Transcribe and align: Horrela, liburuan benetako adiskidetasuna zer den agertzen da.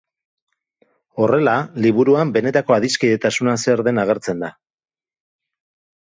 Horrela, 1.25 1.51
liburuan 1.85 2.31
benetako 2.37 2.75
adiskidetasuna 2.77 3.53
zer 3.65 3.83
den 3.89 4.01
agertzen 4.05 4.41
da. 4.45 4.49